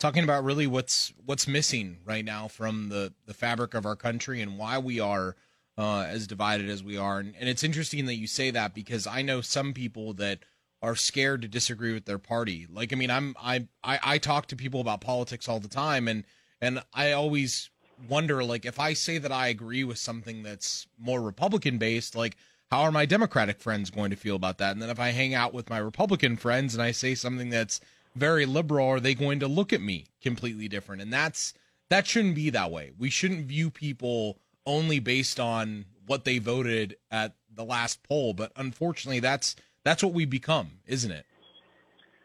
talking 0.00 0.24
about 0.24 0.42
really 0.42 0.66
what's 0.66 1.12
what's 1.26 1.46
missing 1.46 1.98
right 2.04 2.24
now 2.24 2.48
from 2.48 2.88
the 2.88 3.12
the 3.26 3.34
fabric 3.34 3.74
of 3.74 3.86
our 3.86 3.94
country 3.94 4.40
and 4.40 4.58
why 4.58 4.78
we 4.78 4.98
are 4.98 5.36
uh, 5.78 6.06
as 6.08 6.26
divided 6.26 6.68
as 6.68 6.82
we 6.82 6.96
are. 6.96 7.18
And, 7.18 7.34
and 7.38 7.48
it's 7.48 7.64
interesting 7.64 8.06
that 8.06 8.14
you 8.14 8.26
say 8.26 8.50
that 8.50 8.74
because 8.74 9.06
I 9.06 9.22
know 9.22 9.40
some 9.40 9.72
people 9.72 10.12
that 10.14 10.40
are 10.82 10.96
scared 10.96 11.42
to 11.42 11.48
disagree 11.48 11.92
with 11.94 12.06
their 12.06 12.18
party. 12.18 12.66
Like, 12.70 12.92
I 12.92 12.96
mean, 12.96 13.10
I'm 13.10 13.36
I 13.40 13.68
I, 13.84 14.00
I 14.02 14.18
talk 14.18 14.46
to 14.46 14.56
people 14.56 14.80
about 14.80 15.00
politics 15.00 15.48
all 15.48 15.60
the 15.60 15.68
time, 15.68 16.08
and 16.08 16.24
and 16.60 16.82
I 16.92 17.12
always 17.12 17.70
wonder 18.08 18.42
like 18.42 18.66
if 18.66 18.80
I 18.80 18.94
say 18.94 19.18
that 19.18 19.30
I 19.30 19.46
agree 19.48 19.84
with 19.84 19.98
something 19.98 20.42
that's 20.42 20.86
more 20.98 21.20
Republican 21.20 21.78
based, 21.78 22.16
like 22.16 22.36
how 22.70 22.82
are 22.82 22.92
my 22.92 23.06
Democratic 23.06 23.60
friends 23.60 23.90
going 23.90 24.10
to 24.10 24.16
feel 24.16 24.34
about 24.34 24.58
that? 24.58 24.72
And 24.72 24.82
then 24.82 24.90
if 24.90 24.98
I 24.98 25.10
hang 25.10 25.34
out 25.34 25.54
with 25.54 25.70
my 25.70 25.78
Republican 25.78 26.36
friends 26.36 26.74
and 26.74 26.82
I 26.82 26.90
say 26.90 27.14
something 27.14 27.50
that's 27.50 27.80
very 28.16 28.46
liberal, 28.46 28.88
are 28.88 29.00
they 29.00 29.14
going 29.14 29.40
to 29.40 29.48
look 29.48 29.72
at 29.72 29.80
me 29.80 30.06
completely 30.20 30.68
different? 30.68 31.02
And 31.02 31.12
that's 31.12 31.54
that 31.90 32.06
shouldn't 32.06 32.34
be 32.34 32.50
that 32.50 32.70
way. 32.70 32.92
We 32.98 33.10
shouldn't 33.10 33.46
view 33.46 33.70
people 33.70 34.38
only 34.66 34.98
based 34.98 35.40
on 35.40 35.86
what 36.06 36.24
they 36.24 36.38
voted 36.38 36.96
at 37.10 37.34
the 37.54 37.64
last 37.64 38.02
poll, 38.02 38.32
but 38.32 38.52
unfortunately 38.56 39.20
that's 39.20 39.56
that's 39.84 40.02
what 40.02 40.12
we 40.12 40.24
become, 40.24 40.70
isn't 40.86 41.10
it? 41.10 41.26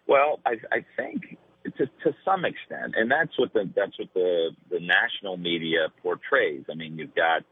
Well, 0.08 0.39
I, 0.46 0.56
I 0.72 0.86
think 0.96 1.38
to, 1.77 1.86
to 1.86 2.15
some 2.24 2.46
extent, 2.46 2.96
and 2.96 3.12
that's 3.12 3.38
what 3.38 3.53
the 3.53 3.70
that's 3.75 3.98
what 4.00 4.13
the 4.13 4.51
the 4.70 4.79
national 4.79 5.38
media 5.38 5.88
portrays. 6.01 6.63
I 6.72 6.75
mean, 6.75 6.98
you've 6.98 7.15
got 7.15 7.44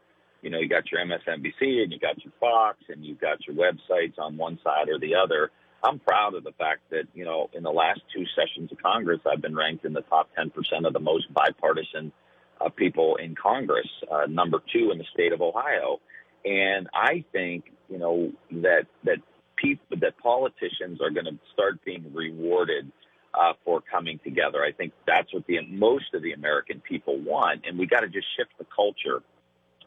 you 0.42 0.50
know 0.50 0.58
you 0.58 0.68
got 0.68 0.90
your 0.90 1.04
MSNBC 1.04 1.82
and 1.82 1.92
you 1.92 1.98
got 1.98 2.22
your 2.24 2.32
Fox 2.40 2.78
and 2.88 3.04
you've 3.04 3.20
got 3.20 3.46
your 3.46 3.56
websites 3.56 4.18
on 4.18 4.36
one 4.36 4.58
side 4.64 4.88
or 4.88 4.98
the 4.98 5.14
other. 5.14 5.50
I'm 5.84 5.98
proud 5.98 6.34
of 6.34 6.44
the 6.44 6.52
fact 6.52 6.80
that 6.90 7.04
you 7.14 7.24
know 7.24 7.50
in 7.52 7.62
the 7.62 7.70
last 7.70 8.00
two 8.14 8.24
sessions 8.34 8.72
of 8.72 8.82
Congress, 8.82 9.20
I've 9.30 9.42
been 9.42 9.54
ranked 9.54 9.84
in 9.84 9.92
the 9.92 10.02
top 10.02 10.30
10% 10.38 10.52
of 10.86 10.92
the 10.92 11.00
most 11.00 11.32
bipartisan 11.32 12.12
uh, 12.60 12.68
people 12.68 13.16
in 13.16 13.34
Congress, 13.34 13.88
uh, 14.10 14.26
number 14.28 14.60
two 14.72 14.90
in 14.90 14.98
the 14.98 15.04
state 15.12 15.32
of 15.32 15.40
Ohio. 15.40 16.00
And 16.44 16.88
I 16.94 17.24
think 17.32 17.64
you 17.88 17.98
know 17.98 18.32
that 18.62 18.86
that 19.04 19.18
people 19.56 19.96
that 20.00 20.18
politicians 20.18 21.00
are 21.00 21.10
going 21.10 21.26
to 21.26 21.38
start 21.52 21.84
being 21.84 22.12
rewarded 22.14 22.90
uh, 23.34 23.52
for 23.64 23.80
coming 23.80 24.18
together. 24.24 24.62
I 24.62 24.72
think 24.72 24.92
that's 25.06 25.32
what 25.32 25.46
the 25.46 25.60
most 25.66 26.14
of 26.14 26.22
the 26.22 26.32
American 26.32 26.80
people 26.80 27.18
want, 27.18 27.64
and 27.66 27.78
we 27.78 27.86
got 27.86 28.00
to 28.00 28.08
just 28.08 28.26
shift 28.36 28.50
the 28.58 28.66
culture. 28.74 29.22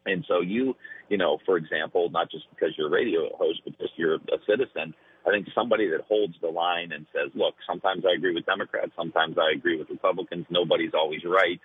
And 0.06 0.24
so 0.28 0.42
you, 0.42 0.76
you 1.10 1.18
know, 1.18 1.40
for 1.46 1.58
example, 1.58 2.10
not 2.10 2.32
just 2.32 2.46
because 2.50 2.74
you're 2.78 2.88
a 2.88 2.92
radio 2.92 3.36
host, 3.38 3.62
but 3.64 3.78
just 3.80 3.94
you're 3.98 4.16
a 4.16 4.40
citizen. 4.48 4.94
I 5.28 5.32
think 5.32 5.48
somebody 5.54 5.90
that 5.90 6.02
holds 6.08 6.36
the 6.42 6.48
line 6.48 6.92
and 6.92 7.06
says, 7.14 7.32
"Look, 7.36 7.56
sometimes 7.68 8.06
I 8.06 8.16
agree 8.16 8.34
with 8.34 8.46
Democrats, 8.46 8.92
sometimes 8.96 9.38
I 9.38 9.52
agree 9.56 9.78
with 9.78 9.90
Republicans. 9.90 10.46
Nobody's 10.50 10.94
always 10.94 11.24
right." 11.26 11.60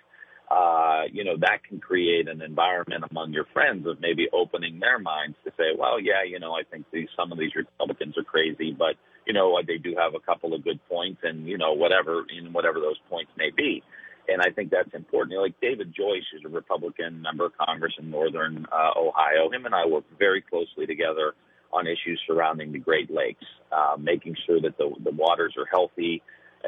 Uh, 0.49 1.03
you 1.11 1.23
know, 1.23 1.37
that 1.39 1.63
can 1.67 1.79
create 1.79 2.27
an 2.27 2.41
environment 2.41 3.03
among 3.09 3.33
your 3.33 3.45
friends 3.53 3.87
of 3.87 3.99
maybe 3.99 4.27
opening 4.31 4.79
their 4.79 4.99
minds 4.99 5.35
to 5.43 5.51
say, 5.57 5.73
well, 5.77 5.99
yeah, 5.99 6.23
you 6.27 6.39
know, 6.39 6.53
I 6.53 6.61
think 6.69 6.85
these, 6.91 7.07
some 7.17 7.31
of 7.31 7.39
these 7.39 7.55
Republicans 7.55 8.15
are 8.17 8.23
crazy, 8.23 8.71
but, 8.71 8.95
you 9.25 9.33
know, 9.33 9.57
they 9.65 9.77
do 9.77 9.95
have 9.97 10.13
a 10.13 10.19
couple 10.19 10.53
of 10.53 10.63
good 10.63 10.79
points 10.87 11.21
and, 11.23 11.47
you 11.47 11.57
know, 11.57 11.73
whatever, 11.73 12.25
in 12.29 12.53
whatever 12.53 12.79
those 12.79 12.99
points 13.09 13.31
may 13.37 13.49
be. 13.55 13.83
And 14.27 14.41
I 14.41 14.49
think 14.51 14.69
that's 14.69 14.93
important. 14.93 15.31
You 15.31 15.37
know, 15.37 15.43
like 15.43 15.59
David 15.61 15.93
Joyce 15.95 16.25
is 16.35 16.41
a 16.45 16.49
Republican 16.49 17.21
member 17.21 17.45
of 17.45 17.57
Congress 17.57 17.93
in 17.99 18.09
Northern 18.09 18.65
uh, 18.71 18.91
Ohio. 18.99 19.51
Him 19.51 19.65
and 19.65 19.73
I 19.73 19.85
work 19.85 20.03
very 20.17 20.41
closely 20.41 20.85
together 20.85 21.33
on 21.71 21.87
issues 21.87 22.21
surrounding 22.27 22.71
the 22.71 22.79
Great 22.79 23.11
Lakes, 23.11 23.45
uh, 23.71 23.97
making 23.99 24.35
sure 24.45 24.61
that 24.61 24.77
the, 24.77 24.91
the 25.03 25.11
waters 25.11 25.55
are 25.57 25.65
healthy, 25.69 26.21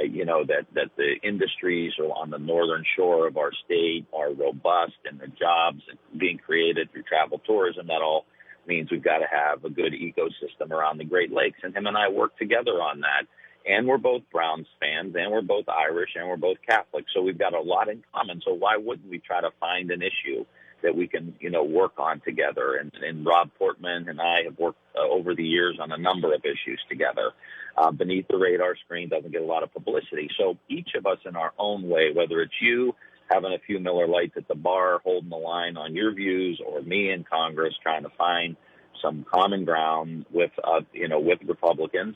you 0.03 0.25
know 0.25 0.43
that 0.43 0.65
that 0.73 0.89
the 0.97 1.15
industries 1.23 1.93
on 1.99 2.29
the 2.29 2.37
northern 2.37 2.83
shore 2.95 3.27
of 3.27 3.37
our 3.37 3.51
state 3.65 4.05
are 4.13 4.31
robust 4.31 4.97
and 5.05 5.19
the 5.19 5.27
jobs 5.27 5.81
being 6.17 6.37
created 6.37 6.91
through 6.91 7.03
travel 7.03 7.41
tourism 7.45 7.87
that 7.87 8.01
all 8.01 8.25
means 8.67 8.91
we've 8.91 9.03
got 9.03 9.19
to 9.19 9.27
have 9.29 9.63
a 9.63 9.69
good 9.69 9.93
ecosystem 9.93 10.71
around 10.71 10.97
the 10.97 11.05
Great 11.05 11.31
Lakes 11.31 11.59
and 11.63 11.75
him 11.75 11.87
and 11.87 11.97
I 11.97 12.09
work 12.09 12.37
together 12.37 12.81
on 12.81 13.01
that 13.01 13.23
and 13.65 13.87
we're 13.87 13.97
both 13.97 14.23
Browns 14.31 14.67
fans 14.79 15.15
and 15.15 15.31
we're 15.31 15.41
both 15.41 15.65
Irish 15.69 16.11
and 16.15 16.27
we're 16.27 16.37
both 16.37 16.57
Catholic 16.67 17.05
so 17.13 17.21
we've 17.21 17.37
got 17.37 17.53
a 17.53 17.61
lot 17.61 17.89
in 17.89 18.03
common 18.13 18.41
so 18.45 18.53
why 18.53 18.77
wouldn't 18.77 19.09
we 19.09 19.19
try 19.19 19.41
to 19.41 19.51
find 19.59 19.91
an 19.91 20.01
issue 20.01 20.45
that 20.83 20.95
we 20.95 21.07
can, 21.07 21.35
you 21.39 21.49
know, 21.49 21.63
work 21.63 21.93
on 21.97 22.21
together. 22.21 22.75
And, 22.75 22.91
and 23.03 23.25
Rob 23.25 23.49
Portman 23.57 24.09
and 24.09 24.21
I 24.21 24.43
have 24.45 24.57
worked 24.59 24.79
uh, 24.95 25.07
over 25.07 25.33
the 25.35 25.43
years 25.43 25.77
on 25.81 25.91
a 25.91 25.97
number 25.97 26.33
of 26.33 26.41
issues 26.45 26.79
together. 26.89 27.31
Uh, 27.77 27.91
beneath 27.91 28.27
the 28.27 28.37
radar 28.37 28.75
screen 28.85 29.07
doesn't 29.07 29.31
get 29.31 29.41
a 29.41 29.45
lot 29.45 29.61
of 29.61 29.71
publicity. 29.71 30.27
So 30.39 30.57
each 30.67 30.89
of 30.97 31.05
us 31.05 31.19
in 31.25 31.35
our 31.35 31.53
own 31.59 31.87
way, 31.87 32.11
whether 32.11 32.41
it's 32.41 32.59
you 32.59 32.95
having 33.29 33.53
a 33.53 33.59
few 33.59 33.79
Miller 33.79 34.07
Lites 34.07 34.33
at 34.35 34.47
the 34.47 34.55
bar, 34.55 34.99
holding 35.03 35.29
the 35.29 35.37
line 35.37 35.77
on 35.77 35.95
your 35.95 36.13
views, 36.13 36.61
or 36.65 36.81
me 36.81 37.11
in 37.11 37.23
Congress 37.23 37.73
trying 37.83 38.03
to 38.03 38.09
find 38.17 38.55
some 39.01 39.25
common 39.31 39.65
ground 39.65 40.25
with, 40.31 40.51
uh, 40.63 40.81
you 40.93 41.07
know, 41.07 41.19
with 41.19 41.39
Republicans, 41.47 42.15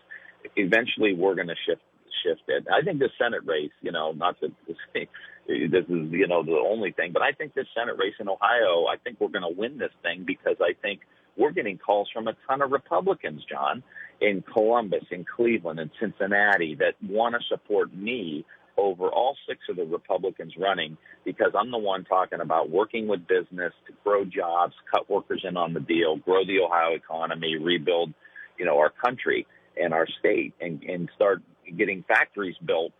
eventually 0.55 1.13
we're 1.13 1.35
going 1.35 1.47
to 1.47 1.55
shift 1.67 1.81
shift 2.23 2.41
it. 2.47 2.65
I 2.71 2.83
think 2.83 2.99
the 2.99 3.09
Senate 3.17 3.41
race, 3.45 3.71
you 3.81 3.91
know, 3.91 4.11
not 4.11 4.39
to 4.41 4.51
this 4.67 5.85
is, 5.85 6.11
you 6.11 6.27
know, 6.27 6.43
the 6.43 6.63
only 6.67 6.91
thing, 6.91 7.11
but 7.13 7.21
I 7.21 7.31
think 7.31 7.53
this 7.53 7.67
Senate 7.75 7.97
race 7.97 8.13
in 8.19 8.29
Ohio, 8.29 8.85
I 8.85 8.97
think 9.03 9.19
we're 9.19 9.29
going 9.29 9.43
to 9.43 9.59
win 9.59 9.77
this 9.77 9.91
thing 10.01 10.23
because 10.25 10.57
I 10.61 10.73
think 10.81 11.01
we're 11.37 11.51
getting 11.51 11.77
calls 11.77 12.09
from 12.13 12.27
a 12.27 12.33
ton 12.47 12.61
of 12.61 12.71
Republicans, 12.71 13.43
John, 13.49 13.83
in 14.21 14.43
Columbus, 14.53 15.03
in 15.09 15.25
Cleveland, 15.25 15.79
in 15.79 15.89
Cincinnati 15.99 16.75
that 16.75 16.93
want 17.03 17.35
to 17.35 17.41
support 17.49 17.93
me 17.93 18.45
over 18.77 19.07
all 19.07 19.35
six 19.47 19.59
of 19.69 19.75
the 19.75 19.83
Republicans 19.83 20.53
running 20.57 20.97
because 21.25 21.51
I'm 21.57 21.71
the 21.71 21.77
one 21.77 22.05
talking 22.05 22.39
about 22.39 22.69
working 22.69 23.07
with 23.07 23.27
business 23.27 23.73
to 23.87 23.93
grow 24.03 24.23
jobs, 24.23 24.73
cut 24.91 25.09
workers 25.09 25.43
in 25.47 25.57
on 25.57 25.73
the 25.73 25.79
deal, 25.79 26.17
grow 26.17 26.45
the 26.45 26.59
Ohio 26.59 26.93
economy, 26.93 27.57
rebuild, 27.57 28.13
you 28.57 28.65
know, 28.65 28.77
our 28.77 28.91
country 28.91 29.45
and 29.75 29.93
our 29.93 30.07
state 30.19 30.53
and, 30.61 30.81
and 30.83 31.09
start 31.15 31.41
getting 31.77 32.03
factories 32.07 32.55
built 32.65 32.93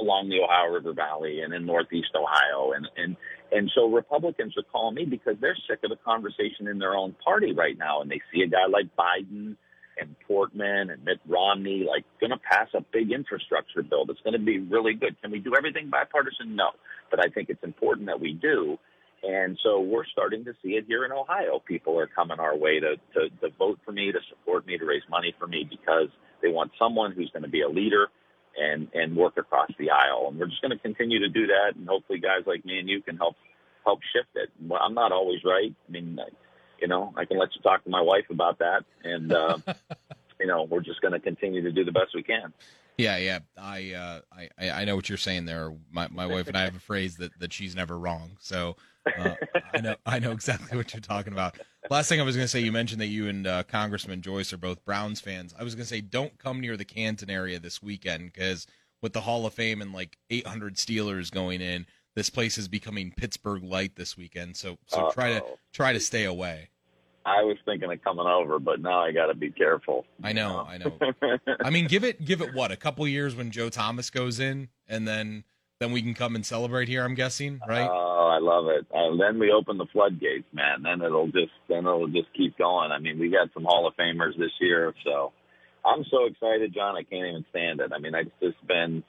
along 0.00 0.28
the 0.28 0.40
Ohio 0.40 0.72
River 0.72 0.92
Valley 0.92 1.40
and 1.40 1.52
in 1.52 1.66
Northeast 1.66 2.10
Ohio. 2.14 2.72
And, 2.72 2.88
and, 2.96 3.16
and 3.50 3.70
so 3.74 3.88
Republicans 3.88 4.54
are 4.56 4.62
calling 4.70 4.94
me 4.94 5.04
because 5.04 5.36
they're 5.40 5.56
sick 5.68 5.80
of 5.82 5.90
the 5.90 5.96
conversation 6.04 6.68
in 6.68 6.78
their 6.78 6.94
own 6.94 7.16
party 7.24 7.52
right 7.52 7.76
now. 7.76 8.00
And 8.00 8.10
they 8.10 8.20
see 8.32 8.42
a 8.42 8.46
guy 8.46 8.66
like 8.70 8.86
Biden 8.96 9.56
and 10.00 10.14
Portman 10.26 10.90
and 10.90 11.04
Mitt 11.04 11.20
Romney 11.26 11.86
like 11.88 12.04
going 12.20 12.30
to 12.30 12.38
pass 12.38 12.68
a 12.74 12.80
big 12.92 13.12
infrastructure 13.12 13.82
bill 13.82 14.06
that's 14.06 14.20
going 14.20 14.38
to 14.38 14.44
be 14.44 14.58
really 14.58 14.94
good. 14.94 15.20
Can 15.22 15.30
we 15.30 15.38
do 15.38 15.54
everything 15.56 15.90
bipartisan? 15.90 16.56
No. 16.56 16.70
But 17.10 17.20
I 17.20 17.28
think 17.28 17.48
it's 17.48 17.62
important 17.62 18.06
that 18.06 18.20
we 18.20 18.32
do. 18.32 18.78
And 19.22 19.58
so 19.64 19.80
we're 19.80 20.06
starting 20.06 20.44
to 20.44 20.52
see 20.62 20.70
it 20.70 20.84
here 20.86 21.04
in 21.04 21.10
Ohio. 21.10 21.60
People 21.66 21.98
are 21.98 22.06
coming 22.06 22.38
our 22.38 22.56
way 22.56 22.78
to, 22.78 22.96
to, 23.14 23.28
to 23.40 23.48
vote 23.58 23.80
for 23.84 23.90
me, 23.90 24.12
to 24.12 24.18
support 24.28 24.66
me, 24.66 24.78
to 24.78 24.84
raise 24.84 25.02
money 25.10 25.34
for 25.38 25.46
me 25.46 25.66
because 25.68 26.08
they 26.40 26.48
want 26.48 26.70
someone 26.78 27.12
who's 27.12 27.30
going 27.32 27.42
to 27.42 27.48
be 27.48 27.62
a 27.62 27.68
leader 27.68 28.08
and 28.56 28.88
and 28.94 29.16
work 29.16 29.36
across 29.36 29.70
the 29.78 29.90
aisle. 29.90 30.26
And 30.28 30.38
we're 30.38 30.46
just 30.46 30.62
going 30.62 30.76
to 30.76 30.78
continue 30.78 31.18
to 31.20 31.28
do 31.28 31.46
that, 31.46 31.76
and 31.76 31.88
hopefully, 31.88 32.18
guys 32.18 32.42
like 32.46 32.64
me 32.64 32.78
and 32.78 32.88
you 32.88 33.02
can 33.02 33.16
help 33.16 33.36
help 33.84 34.00
shift 34.12 34.28
it. 34.34 34.50
I'm 34.80 34.94
not 34.94 35.12
always 35.12 35.40
right. 35.44 35.74
I 35.88 35.90
mean, 35.90 36.18
you 36.80 36.88
know, 36.88 37.12
I 37.16 37.24
can 37.24 37.38
let 37.38 37.54
you 37.54 37.62
talk 37.62 37.84
to 37.84 37.90
my 37.90 38.00
wife 38.00 38.26
about 38.30 38.58
that, 38.58 38.84
and 39.04 39.32
uh, 39.32 39.58
you 40.40 40.46
know, 40.46 40.64
we're 40.64 40.80
just 40.80 41.00
going 41.00 41.12
to 41.12 41.20
continue 41.20 41.62
to 41.62 41.72
do 41.72 41.84
the 41.84 41.92
best 41.92 42.14
we 42.14 42.22
can. 42.22 42.52
Yeah, 42.98 43.16
yeah, 43.18 43.38
I, 43.56 43.92
uh, 43.92 44.20
I, 44.60 44.70
I 44.70 44.84
know 44.84 44.96
what 44.96 45.08
you're 45.08 45.18
saying 45.18 45.44
there. 45.44 45.72
My, 45.92 46.08
my 46.08 46.26
wife 46.26 46.48
and 46.48 46.56
I 46.56 46.62
have 46.62 46.74
a 46.74 46.80
phrase 46.80 47.16
that, 47.18 47.38
that 47.38 47.52
she's 47.52 47.76
never 47.76 47.96
wrong. 47.96 48.32
So 48.40 48.74
uh, 49.16 49.34
I 49.72 49.80
know, 49.80 49.94
I 50.04 50.18
know 50.18 50.32
exactly 50.32 50.76
what 50.76 50.92
you're 50.92 51.00
talking 51.00 51.32
about. 51.32 51.56
Last 51.90 52.08
thing 52.08 52.20
I 52.20 52.24
was 52.24 52.34
going 52.34 52.44
to 52.44 52.48
say, 52.48 52.58
you 52.58 52.72
mentioned 52.72 53.00
that 53.00 53.06
you 53.06 53.28
and 53.28 53.46
uh, 53.46 53.62
Congressman 53.62 54.20
Joyce 54.20 54.52
are 54.52 54.58
both 54.58 54.84
Browns 54.84 55.20
fans. 55.20 55.54
I 55.56 55.62
was 55.62 55.76
going 55.76 55.84
to 55.84 55.88
say, 55.88 56.00
don't 56.00 56.36
come 56.38 56.60
near 56.60 56.76
the 56.76 56.84
Canton 56.84 57.30
area 57.30 57.60
this 57.60 57.80
weekend 57.80 58.32
because 58.32 58.66
with 59.00 59.12
the 59.12 59.20
Hall 59.20 59.46
of 59.46 59.54
Fame 59.54 59.80
and 59.80 59.92
like 59.92 60.18
800 60.30 60.74
Steelers 60.74 61.30
going 61.30 61.60
in, 61.60 61.86
this 62.18 62.30
place 62.30 62.58
is 62.58 62.66
becoming 62.66 63.12
Pittsburgh 63.16 63.62
light 63.62 63.94
this 63.94 64.16
weekend. 64.16 64.56
So, 64.56 64.76
so 64.86 65.02
Uh-oh. 65.02 65.10
try 65.12 65.34
to 65.34 65.44
try 65.72 65.92
to 65.92 66.00
stay 66.00 66.24
away. 66.24 66.70
I 67.24 67.44
was 67.44 67.56
thinking 67.64 67.92
of 67.92 68.02
coming 68.02 68.26
over, 68.26 68.58
but 68.58 68.80
now 68.80 69.04
I 69.04 69.12
got 69.12 69.26
to 69.26 69.34
be 69.34 69.50
careful. 69.50 70.04
I 70.24 70.32
know, 70.32 70.66
I 70.68 70.78
know. 70.78 70.92
I 71.62 71.70
mean, 71.70 71.86
give 71.86 72.02
it 72.02 72.24
give 72.24 72.40
it 72.40 72.54
what 72.54 72.72
a 72.72 72.76
couple 72.76 73.06
years 73.06 73.36
when 73.36 73.52
Joe 73.52 73.68
Thomas 73.68 74.10
goes 74.10 74.40
in, 74.40 74.68
and 74.88 75.06
then 75.06 75.44
then 75.78 75.92
we 75.92 76.02
can 76.02 76.12
come 76.12 76.34
and 76.34 76.44
celebrate 76.44 76.88
here. 76.88 77.04
I'm 77.04 77.14
guessing, 77.14 77.60
right? 77.68 77.88
Oh, 77.88 78.28
I 78.34 78.40
love 78.40 78.66
it. 78.66 78.84
Uh, 78.92 79.16
then 79.16 79.38
we 79.38 79.52
open 79.52 79.78
the 79.78 79.86
floodgates, 79.92 80.48
man. 80.52 80.82
Then 80.82 81.00
it'll 81.02 81.28
just 81.28 81.52
then 81.68 81.86
it'll 81.86 82.08
just 82.08 82.32
keep 82.36 82.58
going. 82.58 82.90
I 82.90 82.98
mean, 82.98 83.20
we 83.20 83.30
got 83.30 83.50
some 83.54 83.62
Hall 83.62 83.86
of 83.86 83.94
Famers 83.94 84.36
this 84.36 84.52
year, 84.60 84.92
so 85.04 85.32
I'm 85.84 86.04
so 86.10 86.24
excited, 86.24 86.74
John. 86.74 86.96
I 86.96 87.04
can't 87.04 87.28
even 87.28 87.44
stand 87.50 87.80
it. 87.80 87.92
I 87.94 88.00
mean, 88.00 88.16
I've 88.16 88.32
just 88.42 88.66
been 88.66 89.04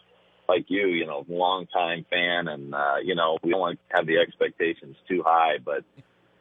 like 0.49 0.65
you, 0.67 0.87
you 0.87 1.05
know, 1.05 1.25
long 1.29 1.67
time 1.67 2.05
fan, 2.09 2.47
and 2.49 2.73
uh, 2.73 2.95
you 3.03 3.15
know, 3.15 3.37
we 3.43 3.51
don't 3.51 3.59
want 3.59 3.79
to 3.89 3.95
have 3.95 4.07
the 4.07 4.17
expectations 4.17 4.97
too 5.07 5.23
high, 5.25 5.59
but 5.63 5.85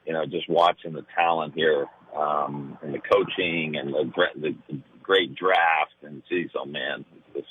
you 0.07 0.15
know, 0.15 0.25
just 0.25 0.49
watching 0.49 0.95
the 0.95 1.05
talent 1.15 1.53
here 1.55 1.87
um, 2.17 2.79
and 2.83 2.95
the 2.95 2.99
coaching 2.99 3.77
and 3.77 3.93
the, 3.93 4.11
the, 4.37 4.55
the 4.69 4.81
great 5.03 5.35
draft 5.35 5.93
and 6.03 6.23
geez, 6.29 6.49
oh 6.57 6.65
man, 6.65 7.05
just, 7.35 7.47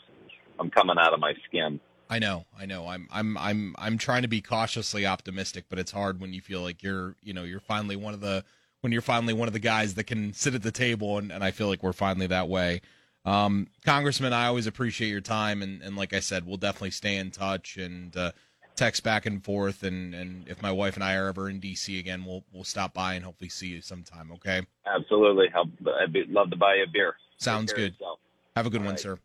I'm 0.60 0.72
coming 0.72 0.98
out 1.00 1.14
of 1.14 1.20
my 1.20 1.34
skin. 1.48 1.80
I 2.10 2.20
know, 2.20 2.46
I 2.58 2.66
know. 2.66 2.88
I'm, 2.88 3.08
I'm, 3.12 3.38
I'm, 3.38 3.76
I'm 3.78 3.98
trying 3.98 4.24
to 4.24 4.28
be 4.28 4.42
cautiously 4.42 5.06
optimistic, 5.06 5.66
but 5.70 5.78
it's 5.78 5.92
hard 5.92 6.20
when 6.20 6.34
you 6.34 6.42
feel 6.42 6.62
like 6.62 6.82
you're, 6.82 7.16
you 7.22 7.34
know, 7.34 7.44
you're 7.44 7.60
finally 7.60 7.96
one 7.96 8.16
of 8.16 8.22
the, 8.22 8.44
when 8.82 8.92
you're 8.92 9.02
finally 9.02 9.34
one 9.34 9.48
of 9.48 9.54
the 9.54 9.60
guys 9.60 9.94
that 9.96 10.06
can 10.06 10.34
sit 10.34 10.56
at 10.56 10.64
the 10.64 10.72
table, 10.72 11.18
and, 11.18 11.32
and 11.32 11.44
I 11.44 11.52
feel 11.52 11.68
like 11.68 11.84
we're 11.84 11.94
finally 11.94 12.28
that 12.28 12.48
way. 12.48 12.82
Um, 13.28 13.68
Congressman, 13.86 14.32
I 14.32 14.48
always 14.48 14.68
appreciate 14.68 15.10
your 15.10 15.22
time, 15.22 15.62
and, 15.62 15.82
and 15.82 15.98
like 15.98 16.14
I 16.14 16.22
said, 16.22 16.48
we'll 16.48 16.56
definitely 16.56 16.92
stay 16.92 17.18
in 17.18 17.30
touch. 17.30 17.76
And 17.76 18.16
uh, 18.16 18.32
text 18.78 19.04
back 19.04 19.26
and 19.26 19.44
forth, 19.44 19.84
and 19.84 20.16
and 20.16 20.48
if 20.48 20.62
my 20.62 20.72
wife 20.72 20.96
and 20.96 21.04
I 21.04 21.16
are 21.16 21.28
ever 21.28 21.50
in 21.50 21.60
DC 21.60 22.00
again, 22.00 22.24
we'll 22.24 22.46
we'll 22.54 22.64
stop 22.64 22.94
by 22.94 23.16
and 23.16 23.26
hopefully 23.26 23.50
see 23.50 23.68
you 23.68 23.82
sometime. 23.82 24.32
Okay. 24.32 24.62
Absolutely. 24.86 25.48
I'd 25.54 26.30
love 26.30 26.50
to 26.52 26.56
buy 26.56 26.76
you 26.76 26.84
a 26.84 26.88
beer. 26.88 27.16
Sounds 27.38 27.74
good. 27.74 27.96
Have 28.56 28.66
a 28.66 28.70
good 28.70 28.80
All 28.80 28.86
one, 28.86 28.94
right. 28.94 29.00
sir. 29.00 29.20